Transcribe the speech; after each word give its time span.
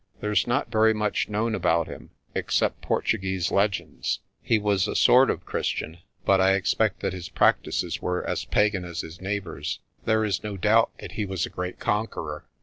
There's 0.19 0.47
not 0.47 0.71
very 0.71 0.95
much 0.95 1.29
known 1.29 1.53
about 1.53 1.85
him, 1.87 2.09
except 2.33 2.81
Portuguese 2.81 3.51
legends. 3.51 4.17
He 4.41 4.57
was 4.57 4.87
a 4.87 4.95
sort 4.95 5.29
of 5.29 5.45
Christian, 5.45 5.99
but 6.25 6.41
I 6.41 6.53
expect 6.53 7.01
that 7.01 7.13
his 7.13 7.29
practices 7.29 8.01
were 8.01 8.25
as 8.27 8.45
pagan 8.45 8.83
as 8.83 9.01
his 9.01 9.21
neighbours'. 9.21 9.79
There 10.05 10.25
is 10.25 10.41
no 10.43 10.57
doubt 10.57 10.89
that 10.99 11.11
he 11.11 11.25
was 11.27 11.45
a 11.45 11.51
great 11.51 11.77
conqueror. 11.77 12.45